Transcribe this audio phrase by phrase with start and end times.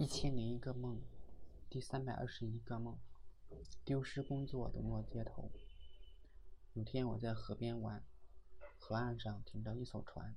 [0.00, 1.02] 一千零一个梦，
[1.68, 2.96] 第三百二十一个梦，
[3.84, 5.50] 丢失工作的落街头。
[6.74, 8.00] 有天我在河边玩，
[8.78, 10.36] 河岸上停着一艘船，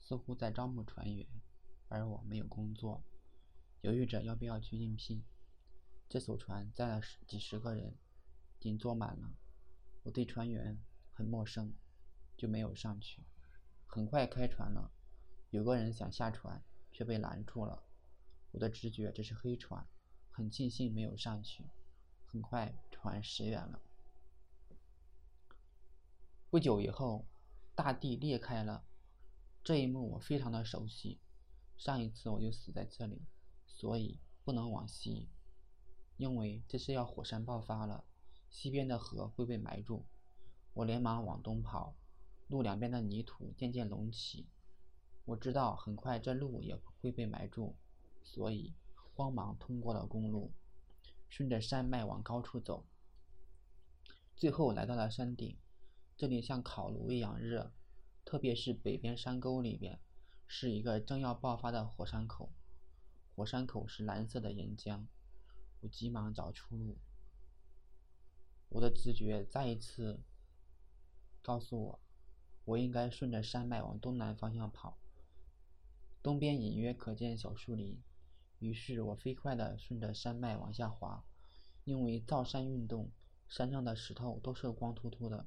[0.00, 1.24] 似乎在招募船员，
[1.86, 3.04] 而我没有工作，
[3.82, 5.22] 犹豫着要不要去应聘。
[6.08, 7.96] 这艘船载了十几十个人，
[8.58, 9.30] 已经坐满了。
[10.02, 10.76] 我对船员
[11.12, 11.72] 很陌生，
[12.36, 13.22] 就没有上去。
[13.86, 14.90] 很快开船了，
[15.50, 17.84] 有个人想下船，却被拦住了。
[18.58, 19.86] 我的直觉这是黑船，
[20.32, 21.64] 很庆幸没有上去。
[22.26, 23.80] 很快船驶远了。
[26.50, 27.24] 不久以后，
[27.76, 28.84] 大地裂开了，
[29.62, 31.20] 这一幕我非常的熟悉。
[31.76, 33.22] 上一次我就死在这里，
[33.64, 35.28] 所以不能往西，
[36.16, 38.02] 因为这是要火山爆发了，
[38.50, 40.04] 西边的河会被埋住。
[40.72, 41.94] 我连忙往东跑，
[42.48, 44.48] 路两边的泥土渐渐隆起，
[45.26, 47.76] 我知道很快这路也会被埋住。
[48.30, 48.74] 所以，
[49.14, 50.52] 慌忙通过了公路，
[51.30, 52.84] 顺着山脉往高处走。
[54.36, 55.56] 最后来到了山顶，
[56.14, 57.72] 这里像烤炉一样热，
[58.26, 59.98] 特别是北边山沟里边，
[60.46, 62.52] 是一个正要爆发的火山口。
[63.34, 65.06] 火山口是蓝色的岩浆，
[65.80, 66.98] 我急忙找出路。
[68.68, 70.20] 我的直觉再一次
[71.40, 72.00] 告诉我，
[72.66, 74.98] 我应该顺着山脉往东南方向跑。
[76.22, 77.98] 东边隐约可见小树林。
[78.58, 81.24] 于是我飞快地顺着山脉往下滑，
[81.84, 83.10] 因为造山运动，
[83.48, 85.46] 山上的石头都是光秃秃的，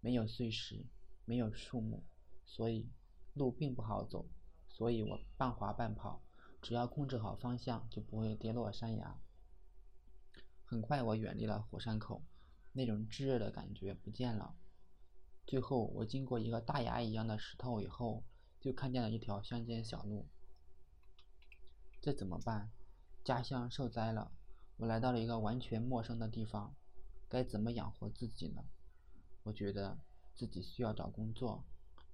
[0.00, 0.84] 没有碎石，
[1.24, 2.04] 没有树木，
[2.44, 2.90] 所以
[3.34, 4.26] 路并不好走。
[4.68, 6.24] 所以我半滑半跑，
[6.60, 9.16] 只要控制好方向，就不会跌落山崖。
[10.64, 12.24] 很快我远离了火山口，
[12.72, 14.56] 那种炙热的感觉不见了。
[15.46, 18.24] 最后我经过一个大牙一样的石头以后，
[18.60, 20.26] 就看见了一条乡间小路。
[22.04, 22.70] 这怎么办？
[23.24, 24.30] 家乡受灾了，
[24.76, 26.74] 我来到了一个完全陌生的地方，
[27.30, 28.62] 该怎么养活自己呢？
[29.42, 29.96] 我觉得
[30.34, 31.64] 自己需要找工作，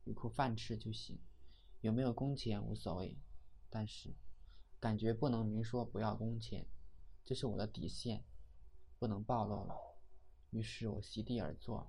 [0.05, 1.19] 有口饭吃就行，
[1.81, 3.19] 有没有工钱无所谓，
[3.69, 4.15] 但是
[4.79, 6.69] 感觉不能明说不要工钱，
[7.25, 8.23] 这是我的底线，
[9.01, 9.75] 不能暴露了。
[10.51, 11.89] 于是我席地而坐，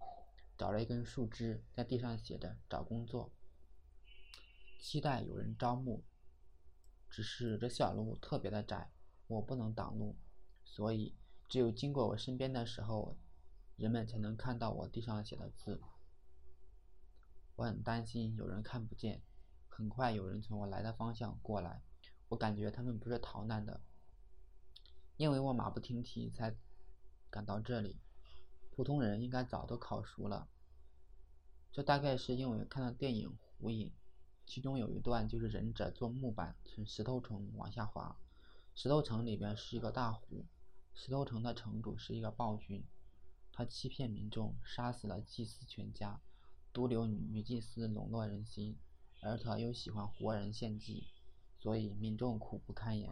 [0.58, 3.32] 找了一根树枝，在地上写着“找工作”，
[4.82, 6.04] 期待有人招募。
[7.12, 8.90] 只是这小路特别的窄，
[9.28, 10.16] 我不能挡路，
[10.64, 11.14] 所以
[11.50, 13.18] 只有经过我身边的时候，
[13.76, 15.82] 人们才能看到我地上写的字。
[17.58, 19.22] 我很担心有人看不见。
[19.68, 21.82] 很快有人从我来的方向过来，
[22.30, 23.82] 我感觉他们不是逃难的，
[25.18, 26.56] 因为我马不停蹄才
[27.30, 28.00] 赶到这里。
[28.76, 30.48] 普通人应该早都烤熟了。
[31.72, 33.30] 这大概是因为看了电影
[33.60, 33.90] 《火影》。
[34.54, 38.18] 其中有一段就是忍者坐木板从石头城往下滑，
[38.76, 40.44] 石头城里边是一个大湖，
[40.94, 42.84] 石头城的城主是一个暴君，
[43.54, 46.20] 他欺骗民众，杀死了祭司全家，
[46.74, 48.78] 独留女祭司笼络人心，
[49.22, 51.06] 而他又喜欢活人献祭，
[51.58, 53.10] 所以民众苦不堪言。